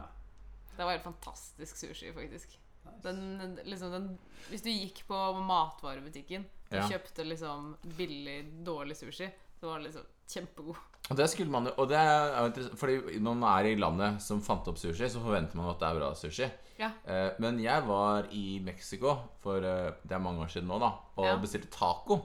[0.75, 2.57] Det var helt fantastisk sushi, faktisk.
[2.85, 3.01] nice.
[3.03, 4.07] Den, den, liksom den,
[4.49, 6.87] hvis du gikk på matvarebutikken og Ja.
[6.89, 10.75] kjøpte liksom billig, dårlig sushi, så var det liksom kjempegod.
[11.05, 14.39] Og det skulle man jo Og det er Fordi når man er i landet som
[14.41, 16.47] fant opp sushi, så forventer man at det er bra sushi.
[16.79, 16.89] Ja.
[17.05, 20.89] Eh, men jeg var i Mexico for eh, det er mange år siden nå, da,
[21.15, 21.35] og Ja.
[21.37, 22.17] bestilte taco.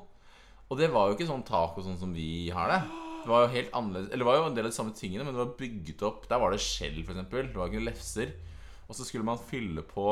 [0.70, 2.80] Og det var jo ikke sånn taco sånn som vi har det.
[3.20, 5.24] Det var jo helt annerledes Eller det var jo en del av de samme tingene,
[5.26, 7.50] men det var bygget opp Der var det skjell, eksempel.
[7.52, 8.32] Det var ikke lefser.
[8.88, 10.06] Og så skulle man fylle på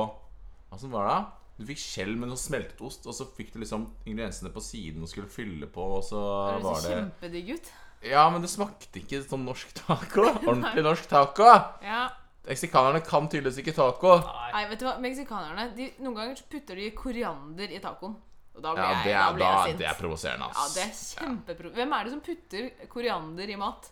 [0.69, 1.21] Hva som var det?
[1.59, 5.03] Du fikk skjell med noe smeltet ost, og så fikk du liksom ingrediensene på siden
[5.03, 6.21] og skulle fylle på, og så
[6.55, 7.71] Det var det kjempedigg ut.
[8.07, 10.29] Ja, men det smakte ikke som norsk taco.
[10.49, 11.49] Ordentlig norsk taco.
[11.83, 12.05] Ja.
[12.47, 14.15] Meksikanerne kan tydeligvis ikke taco.
[14.23, 14.63] Nei.
[14.71, 18.15] Vet du hva, meksikanerne de, Noen ganger putter de koriander i tacoen.
[18.55, 19.79] Og da blir Ja, jeg, det da er, blir da, jeg sint.
[19.83, 20.59] det er provoserende, ass.
[20.59, 21.73] ja, det er kjempepro...
[21.77, 23.91] Hvem er det som putter koriander i mat?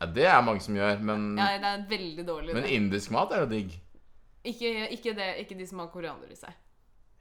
[0.00, 2.54] Ja, det er mange som gjør, men, Ja, det er veldig dårlig.
[2.56, 2.72] men det.
[2.80, 3.76] indisk mat er jo digg.
[4.48, 6.56] Ikke, ikke, det, ikke de som har koriander i seg.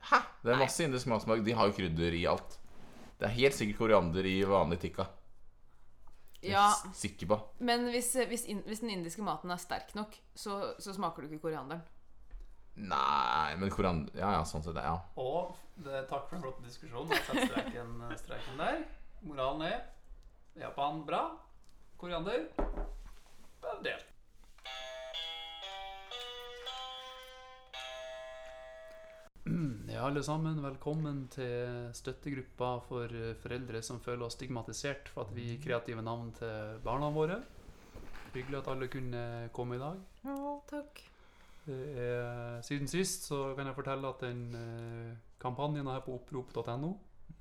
[0.02, 0.20] Hæ?
[0.44, 1.42] Det er masse indisk matsmak.
[1.46, 2.60] De har jo krydder i alt.
[3.20, 5.06] Det er helt sikkert koriander i vanlig tikka.
[6.42, 7.38] Jeg er Ja, s- Sikker på.
[7.60, 11.28] men hvis, hvis, in, hvis den indiske maten er sterk nok, så, så smaker du
[11.32, 11.82] ikke korianderen.
[12.78, 15.00] Nei, men koriander Ja, ja, sånn sett, ja.
[15.18, 17.10] Og det, takk for en flott diskusjon.
[17.10, 18.84] Jeg setter streken, streken der.
[19.26, 19.82] Moralen er
[20.62, 21.24] Japan bra.
[21.98, 22.46] Koriander
[23.62, 23.98] bare del.
[23.98, 24.17] Mm,
[29.98, 35.48] Ja, alle sammen, velkommen til støttegruppa for foreldre som føler oss stigmatisert for at vi
[35.48, 37.40] gir kreative navn til barna våre.
[38.36, 39.24] Hyggelig at alle kunne
[39.58, 39.98] komme i dag.
[40.22, 41.02] Ja, Takk.
[41.66, 46.94] Det er, siden sist så kan jeg fortelle at den eh, kampanjen her på opprop.no.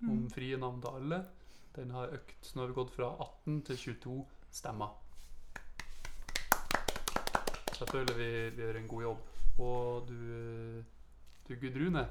[0.08, 1.22] om frie navn til alle.
[1.76, 2.54] Den har økt.
[2.54, 4.96] Nå har vi gått fra 18 til 22 stemmer.
[7.74, 9.34] Så jeg føler vi, vi gjør en god jobb.
[9.58, 10.22] Og du,
[11.50, 12.08] du Gudrune,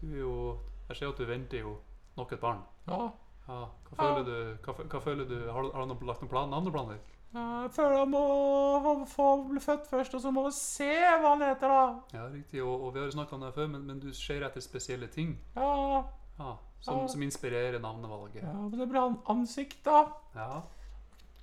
[0.00, 0.58] du er jo
[0.88, 1.76] Jeg ser at du venter jo
[2.16, 2.62] nok et barn.
[2.88, 3.10] Ja.
[3.48, 4.56] Ja, hva føler du?
[4.64, 5.36] Hva, hva føler du?
[5.52, 6.98] Har, har du noen, lagt noen plan, navneplaner?
[7.34, 11.42] Jeg føler jeg må få- bli født først, og så må vi se hva han
[11.44, 12.00] heter, da.
[12.14, 12.62] Ja, riktig.
[12.64, 15.34] Og, og vi har snakka om det før, men, men du ser etter spesielle ting
[15.56, 16.02] Ja,
[16.38, 17.06] ja, som, Ja.
[17.06, 18.42] som inspirerer navnevalget.
[18.42, 20.06] ja men det blir an- ansikt, da.
[20.34, 20.62] Ja.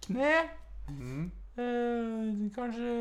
[0.08, 0.50] Kne.
[0.90, 1.32] Mhm.
[1.56, 2.92] Eh, kanskje,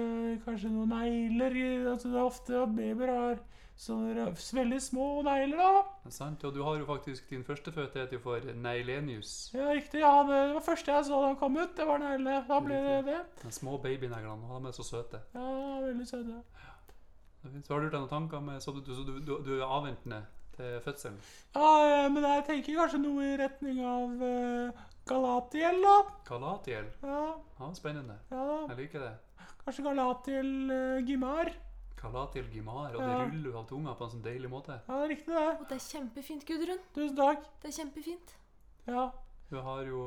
[0.45, 1.57] kanskje noen negler.
[1.91, 3.41] Altså, det er ofte at babyer har
[3.75, 5.83] sånne veldig små negler, da.
[6.05, 6.45] Det er sant.
[6.47, 9.33] Og du har jo faktisk din førstefødte heter jo for Neglenius.
[9.57, 10.05] Ja, riktig.
[10.05, 11.75] Ja, det var første jeg så da han kom ut.
[11.77, 12.45] Det var neglene.
[12.47, 13.19] Da ble det det.
[13.43, 14.63] De små babyneglene.
[14.63, 15.25] De er så søte.
[15.35, 15.51] Ja,
[15.89, 16.43] veldig søte.
[17.45, 20.23] Så har du gjort deg noen tanker med Så du, du, du, du, er avventende
[20.57, 21.19] til fødselen?
[21.57, 25.97] Ja, eh, men jeg tenker kanskje noe i retning av uh, Galatiel, da.
[26.29, 26.87] Galatiel.
[27.03, 28.17] Ja, Ja, spennende.
[28.31, 28.67] ja.
[28.71, 29.13] Jeg liker det.
[29.65, 31.51] Kanskje Galatiel uh, Gimar.
[32.01, 32.95] Galatiel Gimar.
[32.95, 34.79] Og det ruller av tunga på en sånn deilig måte.
[34.89, 35.45] Ja, det er riktig, det.
[35.61, 36.81] Og det er kjempefint, Gudrun.
[36.97, 37.45] Tusen takk.
[37.63, 38.35] Det er kjempefint.
[38.89, 39.05] Ja.
[39.51, 40.01] Du har jo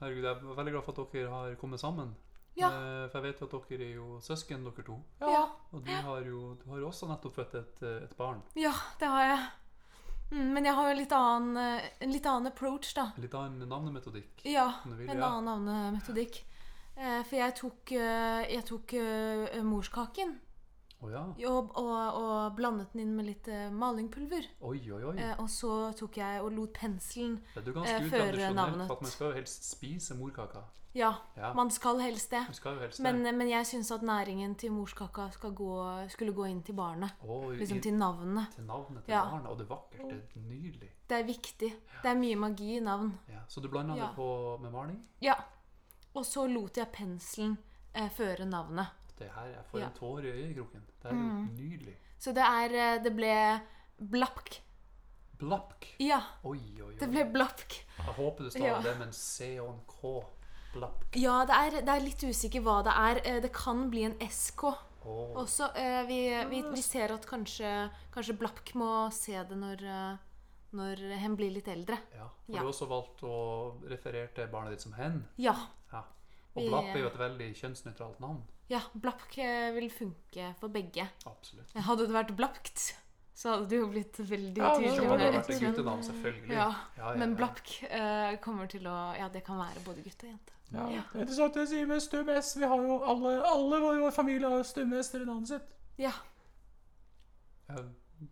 [0.00, 2.12] Herregud, jeg er veldig glad for at dere har kommet sammen.
[2.56, 2.68] Ja.
[2.68, 4.98] Eh, For jeg vet jo at dere er jo søsken, dere to.
[5.20, 5.30] Ja.
[5.32, 5.42] Ja.
[5.72, 8.42] Og du har jo, du har jo også nettopp født et, eh, et barn.
[8.54, 9.46] Ja, det har jeg.
[10.32, 13.10] Mm, men jeg har jo litt annen, eh, en litt annen approach, da.
[13.20, 14.46] Litt annen navnemetodikk.
[14.48, 15.28] Ja, vil, en ja.
[15.28, 16.40] annen navnemetodikk.
[16.96, 18.96] Eh, for jeg tok, eh, jeg tok
[19.64, 20.38] morskaken
[21.02, 21.22] Å ja.
[21.50, 24.44] og, og, og blandet den inn med litt uh, malingpulver.
[24.62, 25.16] Oi, oi, oi.
[25.18, 29.10] Eh, og så tok jeg og lot penselen er du ganske eh, for at man
[29.10, 30.62] skal jo helst spise morkaka.
[30.94, 32.42] Ja, Ja, man skal helst det.
[32.52, 33.32] skal helst Men, det.
[33.34, 35.68] men jeg syns at næringen til morskaka gå,
[36.12, 37.10] skulle gå inn til barnet.
[37.24, 38.52] I- Liksom til navnet.
[38.54, 39.22] til navnet til Ja.
[39.24, 39.48] barnet.
[39.50, 40.10] Og det er vakkert.
[40.10, 40.90] Det er nydelig.
[41.08, 41.70] Det er viktig.
[42.02, 43.18] Det er mye magi i navn.
[43.28, 43.40] Ja.
[43.48, 44.06] Så du blanda Ja.
[44.06, 45.00] det på med maling?
[45.22, 45.34] Ja.
[46.14, 47.56] Og så lot jeg penselen
[47.94, 48.86] eh, føre navnet.
[49.18, 49.86] Det her, Jeg får Ja.
[49.86, 50.82] en tår i øyekroken.
[51.02, 51.48] Det er jo Mm.
[51.56, 51.96] nydelig.
[52.18, 53.60] Så det er eh, Det ble
[54.00, 54.60] blapk.
[55.38, 55.86] Blapk.
[55.98, 56.94] Ja, Oi, oi, oi.
[57.00, 57.72] det ble blapk.
[57.98, 58.80] Jeg håper du staver Ja.
[58.82, 60.24] det med en C og en K.
[60.74, 61.16] Blapk.
[61.16, 63.20] Ja, det er, det er litt usikker hva det er.
[63.36, 64.64] Eh, Det kan bli en SK
[65.04, 65.34] Oh.
[65.34, 65.72] også.
[65.76, 70.18] Eh, Vi, vi, vi ser at kanskje, kanskje Blapk må se det når,
[70.72, 71.98] når hen blir litt eldre.
[72.14, 72.28] ja.
[72.46, 72.60] For Ja.
[72.60, 75.26] du har også valgt å referere til barnet ditt som hen.
[75.38, 75.56] Ja.
[75.92, 76.04] Ja.
[76.54, 78.42] Og Vi- Blapp er jo et veldig kjønnsnøytralt navn.
[78.70, 81.08] Ja Blapk eh, vil funke for begge.
[81.26, 81.72] Absolutt.
[81.74, 82.84] Hadde det vært Blapkt,
[83.34, 86.52] så hadde det jo blitt veldig Ja, det Det hadde vært et guttenavn, selvfølgelig.
[86.54, 87.34] Ja, Ja, ja, Men.
[87.36, 90.52] Blapk uh, kommer til å Ja, det kan være både gutt og jente.
[90.72, 91.02] Ja, Ja.
[91.12, 92.54] det er interessant det sier med stum S.
[92.56, 95.74] Vi har jo alle, alle vår familie har jo stumme S-er i navnet sitt.
[96.00, 96.12] Ja.
[97.68, 97.82] Ja,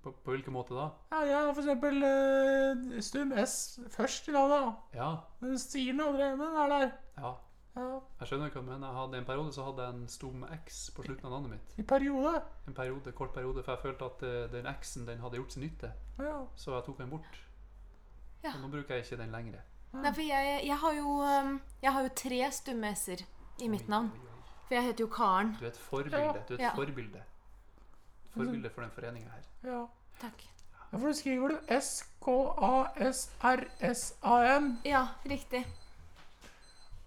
[0.03, 0.87] på, på hvilken måte da?
[1.13, 3.55] Ja, jeg har for eksempel uh, stum S
[3.93, 4.75] først i navnet.
[4.97, 5.11] Ja.
[5.43, 6.91] Men stilen aldri, men er der.
[7.21, 7.35] ja.
[7.77, 8.87] Ja, Jeg skjønner hva du mener.
[8.89, 11.75] Jeg hadde En periode så hadde jeg en stum X på slutten av navnet mitt.
[11.79, 12.43] i periode.
[12.67, 15.63] En periode, kort periode, For jeg følte at eh, den X-en den hadde gjort sin
[15.63, 15.93] nytte.
[16.19, 16.45] Ja.
[16.57, 17.39] Så jeg tok den bort.
[18.43, 18.51] Ja.
[18.55, 19.61] Og nå bruker jeg ikke den lenger.
[19.93, 23.23] Nei, for jeg, jeg har jo um, Jeg har jo tre stumme s-er
[23.61, 24.11] i mitt Oi, navn.
[24.15, 24.43] oi, oi.
[24.69, 25.57] For jeg heter jo Karen.
[25.61, 26.43] Du er et forbilde.
[26.49, 26.71] Du er et Ja.
[26.75, 27.23] forbilde.
[28.31, 29.43] Forbilde for den foreninga her.
[29.65, 29.87] ja.
[30.21, 30.43] Takk.
[30.93, 31.57] Ja, for du skriver du
[33.41, 34.79] S-K-A-S-R-S-A-N.
[34.85, 35.65] Ja, riktig.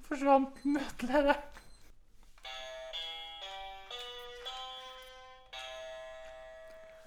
[0.07, 1.35] Forsvant den dere.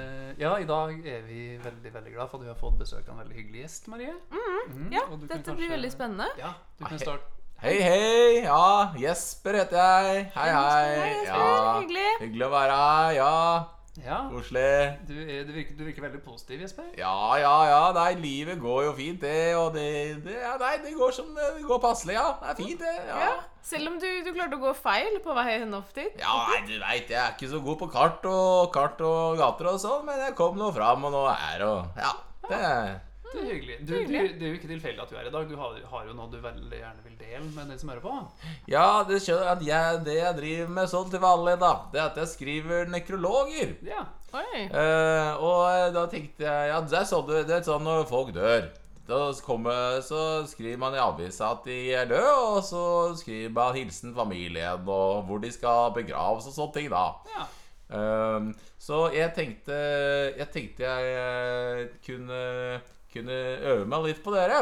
[0.01, 3.07] Eh, ja, i dag er vi veldig veldig glad for at vi har fått besøk
[3.09, 4.13] av en veldig hyggelig gjest, Marie.
[4.31, 6.27] mm Ja, du kan dette blir veldig spennende.
[6.41, 7.33] Ja, du kan starte.
[7.63, 8.43] Hei, hei.
[8.45, 10.27] Ja, Jesper heter jeg.
[10.35, 10.91] Hei, hei.
[11.01, 11.39] Hei, Jesper.
[11.39, 12.11] Ja, Hyggelig.
[12.21, 13.13] hyggelig å være her.
[13.17, 13.31] Ja,
[14.05, 14.99] Ja, koselig.
[15.09, 16.89] du, er, du, virker, du virker veldig positiv, Jesper.
[16.99, 17.81] Ja, ja, ja.
[17.97, 19.55] Nei, livet går jo fint, det.
[19.57, 19.87] Og det,
[20.27, 22.27] det ja, Nei, det går som det går passelig, ja.
[22.43, 22.95] Det er fint, det.
[23.09, 23.23] Ja.
[23.25, 23.33] Ja,
[23.67, 26.21] Selv om du, du klarte å gå feil på veien opp dit.
[26.21, 29.73] Ja, nei, du veit, jeg er ikke så god på kart og, kart og gater
[29.73, 32.15] og sånn, men jeg kom nå fram, og nå er jeg og Ja.
[32.47, 32.63] Det
[33.33, 33.77] Det er hyggelig.
[33.81, 35.49] Du, du, det er jo ikke tilfeldig at du er i dag.
[35.51, 38.15] Du har, har jo noe du veldig gjerne vil dele med den som hører på.
[38.71, 42.09] Ja, det skjønner at jeg, det jeg driver med sånn til vanlig, da, det er
[42.11, 43.77] at jeg skriver nekrologer.
[43.87, 44.07] Ja.
[44.37, 44.65] Oi.
[44.67, 48.67] Eh, og da tenkte jeg Ja, det er sånn, det er sånn når folk dør.
[49.07, 52.83] Da kommer, så skriver man i avisa at de er døde, og så
[53.15, 57.05] skriver man hilsen familien og hvor de skal begraves og sånne ting, da.
[57.37, 57.47] ja.
[57.87, 58.49] Um,
[58.83, 59.77] så jeg tenkte
[60.35, 62.41] Jeg tenkte jeg eh, kunne,
[63.17, 63.37] kunne
[63.75, 64.61] øve meg litt på dere.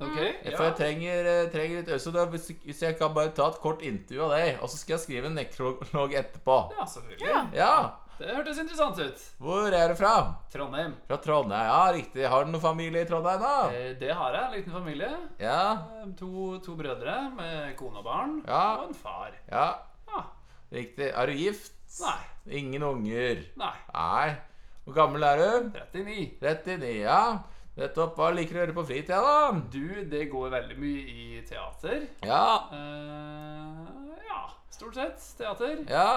[0.00, 0.16] Ok,
[0.56, 2.12] For jeg trenger, eh, trenger litt øvelse.
[2.14, 4.94] da, hvis, hvis jeg kan bare ta et kort intervju av deg, og så skal
[4.96, 6.56] jeg skrive en nekrolog etterpå.
[6.78, 7.28] Ja, selvfølgelig.
[7.28, 7.42] Ja.
[7.52, 7.74] Ja.
[8.20, 9.20] Det hørtes interessant ut.
[9.40, 10.14] Hvor er du fra?
[10.52, 10.94] Trondheim.
[11.08, 11.68] Fra Trondheim.
[11.68, 12.24] Ja, riktig.
[12.28, 13.52] Har du noen familie i Trondheim, da?
[13.72, 14.42] Eh, Det har jeg.
[14.44, 15.08] En liten familie.
[15.40, 15.60] Ja.
[16.00, 18.34] Eh, To, to brødre med kone og barn.
[18.46, 18.64] Ja.
[18.82, 19.32] Og en far.
[19.52, 19.66] Ja,
[20.08, 20.24] ja.
[20.72, 21.12] riktig.
[21.14, 21.72] Er du gift?
[22.00, 22.18] nei.
[22.60, 23.40] Ingen unger?
[23.56, 23.72] Nei.
[23.94, 24.36] Nei.
[24.84, 25.70] Hvor gammel er du?
[25.76, 26.38] 39.
[26.40, 27.38] 39, ja.
[27.78, 28.16] Nettopp.
[28.18, 29.52] Hva liker du å gjøre på fritida, da?
[29.72, 32.02] Du, det går veldig mye i teater.
[32.26, 32.42] Ja.
[32.72, 34.42] Uh, ja,
[34.74, 35.78] stort sett teater.
[35.88, 36.10] Ja.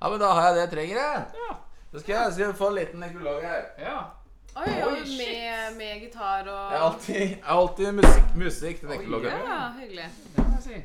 [0.00, 1.46] ja, men da har jeg det jeg trenger, jeg.
[1.46, 1.56] Ja.
[1.92, 3.66] Så skal jeg, skal jeg få en liten nekrolog her.
[3.82, 3.98] ja.
[4.56, 8.88] Oi, Oi, med, med gitar og Jeg har alltid, jeg har alltid musikk, musikk til
[8.88, 9.34] nekrologen.
[9.36, 10.06] Oh, Ja, hyggelig.
[10.32, 10.78] Det kan jeg si.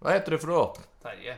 [0.00, 0.86] Hva heter du for noe?
[1.04, 1.36] Terje.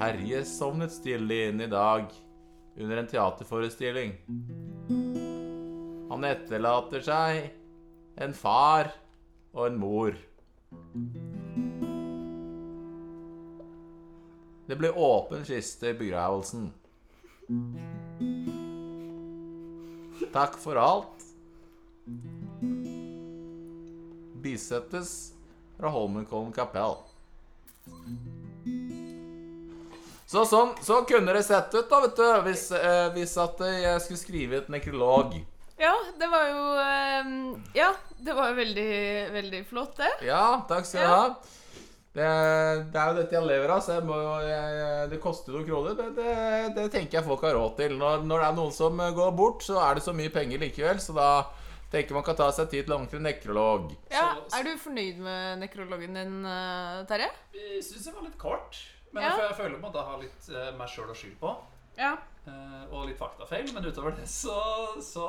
[0.00, 2.06] Terje sovnet stille inn i dag
[2.80, 4.14] under en teaterforestilling.
[6.08, 7.50] Han etterlater seg
[8.24, 8.88] en far
[9.52, 10.16] og en mor.
[14.70, 16.70] Det ble åpen kiste i begravelsen.
[20.32, 21.28] Takk for alt.
[24.40, 25.14] Bisettes
[25.76, 27.02] fra Holmenkollen kapell.
[30.30, 34.02] Så sånn, sånn kunne det sett ut, da, vet du, hvis, eh, hvis at jeg
[34.04, 35.32] skulle skrive et nekrolog.
[35.80, 37.30] Ja, det var jo eh,
[37.74, 37.88] Ja,
[38.20, 38.90] det var jo veldig,
[39.34, 40.10] veldig flott, det.
[40.28, 41.16] Ja, takk skal du Ja.
[41.16, 41.56] ha.
[42.10, 42.26] Det,
[42.90, 45.66] det er jo dette jeg lever av, så jeg må, jo- jeg, det koster noen
[45.68, 45.94] kroner.
[45.94, 46.32] Men det,
[46.74, 47.92] det tenker jeg folk har råd til.
[48.00, 50.98] Når, når det er noen som går bort, så er det så mye penger likevel.
[51.02, 51.28] Så da
[51.92, 53.92] tenker man kan ta seg tid til en ordentlig nekrolog.
[54.10, 57.30] Ja, Er du fornøyd med nekrologen din, eh, Terje?
[57.54, 58.82] Jeg syns det var litt kort.
[59.12, 59.36] Men Ja.
[59.48, 61.54] jeg, føler- man da har litt uh, meg sjøl å skylde på.
[61.98, 62.12] Ja.
[62.46, 63.66] Uh, og litt faktafeil.
[63.74, 64.54] Men utover det så,
[65.04, 65.26] så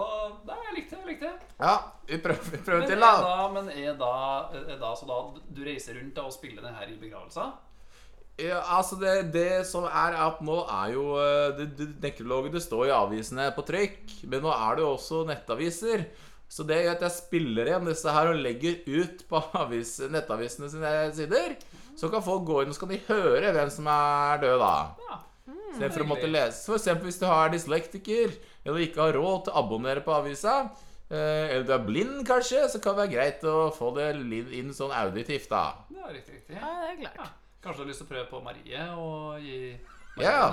[0.47, 1.01] Nei, jeg likte det.
[1.01, 1.49] Jeg likte det.
[1.59, 1.73] Ja,
[2.07, 3.25] vi prøver, vi prøver Men til, er da.
[3.25, 4.13] da, men er da,
[4.61, 5.17] er da så da
[5.49, 7.51] du reiser rundt da og spiller den her i begravelser?
[8.41, 12.61] Ja, altså det, det som er at nå er jo eh, det, det, Nekrologen det
[12.63, 16.07] står i avisene på trykk, men nå er det jo også nettaviser.
[16.51, 20.71] Så det gjør at jeg spiller igjen disse her og legger ut på avis, nettavisene
[20.71, 21.53] sine sider.
[22.01, 24.71] Så kan folk gå inn og så kan de høre hvem som er død, da.
[25.09, 25.17] Ja.
[25.71, 26.63] Istedenfor å måtte lese.
[26.67, 28.33] For eksempel hvis du har dyslektiker,
[28.65, 30.55] eller ikke har råd til å abonnere på avisa,
[31.11, 34.09] eh, eller du er blind kanskje, så kan det være greit å få det
[34.57, 35.61] inn sånn auditivt, da.
[35.91, 36.33] Det er riktig.
[36.41, 36.57] riktig.
[36.57, 37.15] ja, det er klart.
[37.21, 37.29] Ja.
[37.61, 39.77] Kanskje du har lyst til å prøve på Marie og gi
[40.19, 40.51] Ja.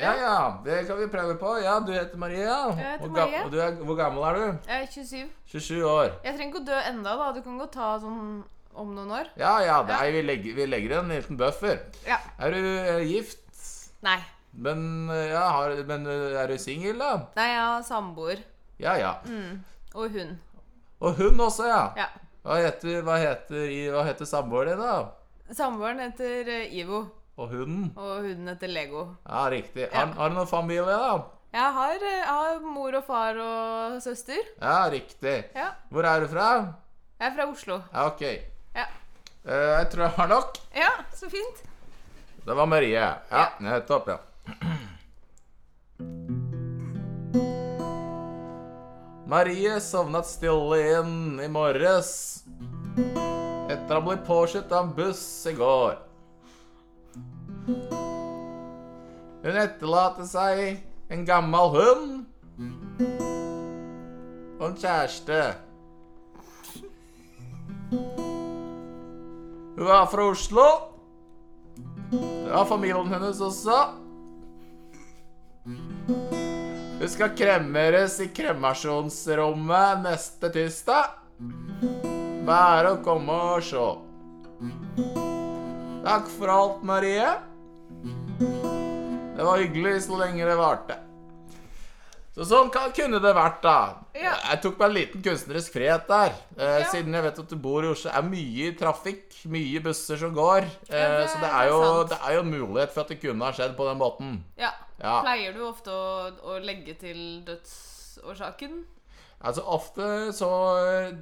[0.00, 1.62] Ja, ja, det kan vi prøve på.
[1.62, 2.56] Ja, du heter Maria.
[2.74, 3.44] Jeg heter Hvor ga- Marie.
[3.44, 4.58] Og du er, hvor gammel er du?
[4.66, 5.28] Jeg er 27.
[5.46, 6.10] 27 år.
[6.24, 7.32] Jeg trenger ikke å dø enda, da.
[7.32, 8.42] Du kan godt ta sånn
[8.76, 9.28] om noen år.
[9.40, 11.78] Ja, ja, nei, vi legger, vi legger en liten buffer.
[12.06, 12.18] Ja.
[12.38, 13.42] Er du eh, gift?
[14.04, 14.18] Nei.
[14.52, 17.10] Men, eh, ja, har, men eh, er du singel, da?
[17.36, 18.42] Nei, jeg har samboer.
[18.80, 19.14] Ja, ja.
[19.28, 19.62] Mm.
[19.96, 20.34] Og hun.
[21.00, 21.82] Og hun også, ja.
[22.04, 22.08] Ja.
[22.46, 23.62] Hva heter, hva heter,
[23.94, 25.54] hva heter samboeren din, da?
[25.56, 27.04] Samboeren heter Ivo,
[27.36, 27.88] Og hunden?
[27.96, 29.02] og hunden heter Lego.
[29.26, 29.88] Ja, riktig.
[29.92, 31.16] Har, har du noen familie, da?
[31.56, 34.40] Jeg har, jeg har mor og far og søster.
[34.60, 35.36] Ja, riktig.
[35.56, 35.70] Ja.
[35.90, 36.48] Hvor er du fra?
[37.18, 37.78] Jeg er fra Oslo.
[37.92, 38.24] Ja, ok.
[39.46, 40.58] Eh, jeg tror jeg har nok.
[40.74, 41.62] Ja, så fint.
[42.46, 42.94] Det var Marie.
[42.98, 43.46] Ja, Ja.
[43.60, 44.18] nettopp, ja.
[49.26, 52.10] Marie sovnet stille inn i morges
[53.66, 55.96] etter å ha blitt påkjørt av en buss i går.
[59.46, 60.62] Hun etterlater seg
[61.10, 62.06] en gammel hund
[64.60, 65.40] og en kjæreste.
[69.76, 70.66] Hun er fra Oslo.
[72.10, 73.76] Det var familien hennes også.
[76.96, 81.18] Hun skal kremmeres i kremasjonsrommet neste tirsdag.
[82.46, 83.86] Bare å komme og se.
[86.06, 87.34] Takk for alt, Marie.
[89.36, 91.02] Det var hyggelig så lenge det varte.
[92.36, 93.76] Så sånn kan, kunne det vært, da.
[94.12, 94.34] Ja.
[94.50, 96.34] Jeg tok meg en liten kunstnerisk frihet der.
[96.58, 96.88] Eh, Ja.
[96.90, 98.10] Siden jeg vet at du bor i Oslo.
[98.10, 100.66] Det er mye trafikk, mye busser som går.
[100.90, 103.20] Eh, Ja, det- så det er, jo, det er jo en mulighet for at det
[103.22, 104.42] kunne ha skjedd på den måten.
[104.58, 104.70] Ja.
[105.00, 105.22] Ja.
[105.22, 108.84] Pleier du ofte å, å legge til dødsårsaken?
[109.44, 110.50] Altså ofte så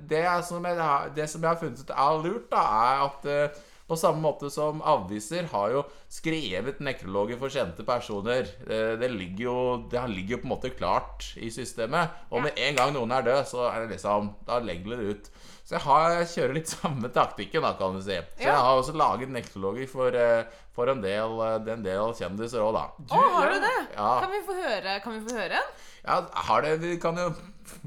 [0.09, 3.49] Det som jeg, det som jeg har funnet ut er lurt, da, er at eh,
[3.89, 8.49] På samme måte som aviser har jo skrevet nekrologer for kjente personer.
[8.65, 9.57] Eh, Det ligger jo,
[9.93, 12.15] det ligger jo på en måte klart i systemet.
[12.31, 15.31] Og med en gang noen er død, så er det liksom Da legger det ut.
[15.65, 18.17] Så jeg, har, jeg kjører litt samme taktikken, da, kan du si.
[18.37, 20.45] Så jeg har også laget nekrologer for, eh,
[20.77, 22.87] for en del, eh, en del kjendiser òg, da.
[23.17, 23.77] Å, har du det?
[23.97, 24.11] Ja.
[24.25, 25.71] Kan vi få høre, kan vi få høre en?
[26.05, 26.19] Ja,
[26.49, 27.31] har det Vi kan jo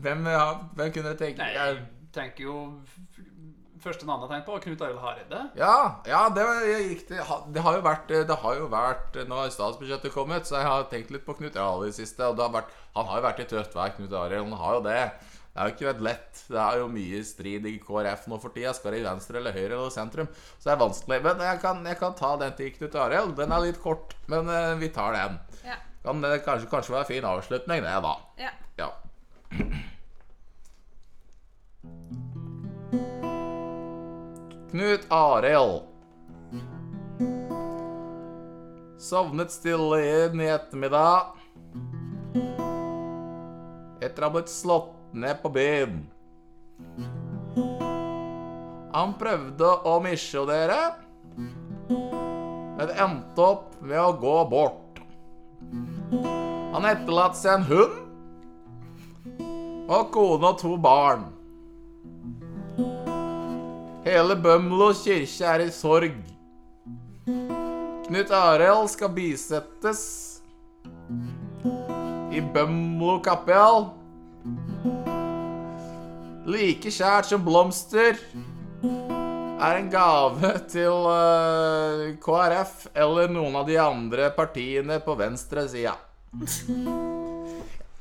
[0.02, 1.76] Hvem, ja, hvem kunne tenke Nei, jeg
[2.16, 2.56] tenker jo
[3.88, 5.40] Første navnet jeg tenkte på, Knut Arild Hareide.
[5.56, 5.76] ja,
[6.10, 7.20] ja, det var riktig.
[7.56, 10.90] Det har jo vært Det har jo vært Nå har statsbudsjettet kommet, så jeg har
[10.92, 12.28] tenkt litt på Knut Arild i det siste.
[12.28, 14.44] Og det har vært, han har jo vært i tøft vær, Knut Arild.
[14.50, 15.00] Han har jo det.
[15.24, 16.44] Det har jo ikke vært lett.
[16.52, 18.76] Det er jo mye strid i KrF nå for tida.
[18.78, 20.28] Skal det i venstre eller høyre eller sentrum?
[20.60, 21.22] Så det er vanskelig.
[21.26, 23.34] Men jeg kan, jeg kan ta den til Knut Arild.
[23.40, 25.40] Den er litt kort, men eh, vi tar den.
[25.66, 25.80] Ja.
[26.04, 28.16] Kan det kanskje, kanskje være en fin avslutning, det, da.
[28.44, 28.54] ja.
[28.78, 28.92] Ja.
[34.72, 35.84] Knut Arild.
[39.00, 41.38] Sovnet stille inn i ettermiddag.
[44.04, 46.02] Etter å ha blitt slått ned på byen.
[48.92, 50.82] Han prøvde å misjonere,
[51.88, 55.00] men endte opp med å gå bort.
[56.76, 57.98] Han etterlot seg en hund
[59.88, 61.37] og kone og to barn.
[64.08, 66.14] Hele Bømlo kirke er i sorg.
[68.06, 70.04] Knut Arild skal bisettes
[72.32, 73.90] i Bømlo kapell.
[76.48, 78.16] Like kjært som blomster
[79.58, 85.98] er en gave til eh, KrF eller noen av de andre partiene på venstresida.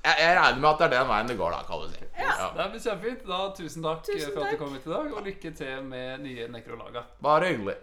[0.07, 2.05] Jeg, jeg regner med at det er den veien det går, da, kan du si.
[2.21, 2.51] Ja.
[2.55, 3.23] Det blir kjempefint.
[3.27, 6.23] Da, tusen takk Tusen for at du kom hit i dag, og lykke til med
[6.23, 7.03] nye nekrolaga.
[7.27, 7.75] Bare hyggelig.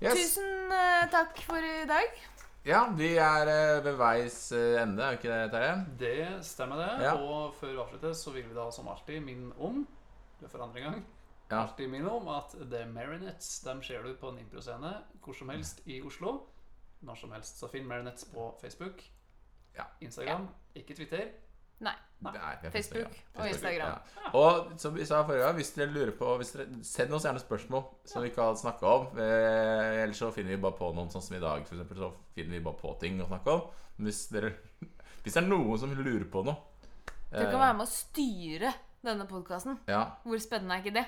[0.00, 0.14] Yes.
[0.14, 2.14] Tusen uh, takk for i dag.
[2.64, 5.74] Ja, vi er uh, ved veis uh, ende, er ikke det, Terje?
[6.00, 7.08] Det stemmer, det.
[7.08, 7.16] Ja.
[7.18, 9.82] Og før vi avslutter, så vil vi da som alltid minne om
[10.40, 11.02] det er for andre gang
[11.50, 11.64] Ja.
[11.64, 15.82] alltid minne om at The Marionettes dem ser du på en improscene hvor som helst
[15.84, 16.46] i Oslo.
[17.02, 17.58] Når som helst.
[17.60, 19.02] Så finn Marionettes på Facebook,
[19.76, 19.84] Ja.
[20.00, 21.28] Instagram, ikke Twitter.
[21.80, 21.94] Nei.
[22.20, 22.32] Nei.
[22.68, 23.94] Facebook, Facebook og Instagram.
[24.16, 24.30] Ja.
[24.36, 27.40] Og som vi sa forrige gang, hvis dere lurer på hvis dere, Send oss gjerne
[27.40, 29.06] spørsmål som vi ikke har snakka om.
[29.16, 32.10] Eh, ellers så finner vi bare på noen, sånn som i dag, for eksempel, så
[32.36, 33.62] finner vi bare på ting å snakke om.
[33.96, 34.52] Men hvis dere
[35.22, 36.56] Hvis det er noen som lurer på noe
[37.32, 39.78] eh, kan være med å styre denne podkasten.
[39.88, 41.06] ja, Hvor spennende er ikke det?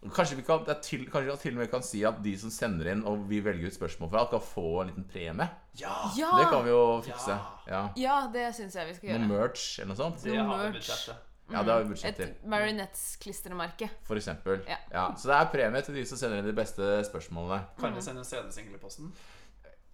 [0.00, 2.32] Kanskje vi kan, det er til, kanskje vi til og med kan si at de
[2.40, 5.48] som sender inn, og vi velger ut spørsmål fra, kan få en liten premie.
[5.76, 5.96] Ja!
[6.16, 6.30] Ja!
[6.38, 7.36] Det kan vi jo fikse.
[7.68, 7.82] Ja.
[8.00, 8.14] Ja.
[8.32, 9.28] Det syns jeg vi skal Noe gjøre.
[9.34, 10.22] merch eller noe sånt.
[10.24, 10.78] Det har vi merch.
[10.80, 11.26] budsjettet.
[11.50, 12.28] Ja, det har vi budsjett til.
[12.30, 13.88] Et Marionettes-klistremerke.
[14.06, 14.60] For eksempel.
[14.70, 14.76] Ja.
[14.92, 17.60] Ja, så det er premie til de som sender inn de beste spørsmålene.
[17.80, 19.12] Kan vi sende en CD-singel i posten?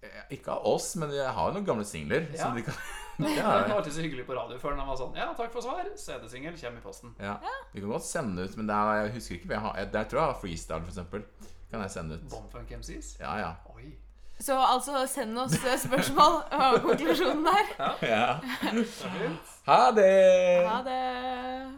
[0.06, 2.28] Eh, Ikke av oss, men jeg har jo noen gamle singler.
[2.32, 2.44] Ja.
[2.46, 2.74] Som de kan
[3.16, 3.74] Det ja, var ja.
[3.78, 4.74] alltid så hyggelig på radio før.
[4.76, 5.86] den var sånn Ja, takk for svar.
[5.96, 7.14] CD-singel kommer i posten.
[7.18, 7.38] ja.
[7.72, 9.76] Vi kan godt sende ut, men det er, jeg husker ikke jeg har.
[9.80, 11.22] Jeg- Der tror jeg har freestyle, for eksempel.
[11.70, 12.26] Kan jeg sende ut.
[12.30, 13.16] Bonfunk MCs.
[13.20, 13.52] Ja, ja.
[13.74, 13.94] Oi.
[14.38, 17.72] Så altså, send oss eh, spørsmål og konklusjonen der.
[17.78, 17.92] ja.
[18.02, 18.38] ja.
[19.66, 20.66] Ha det!
[20.68, 21.00] Ha det.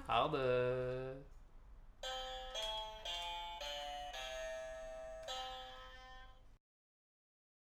[0.08, 1.27] Ha det.